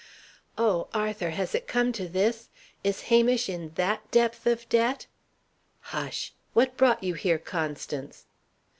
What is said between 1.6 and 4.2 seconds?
come to this? Is Hamish in that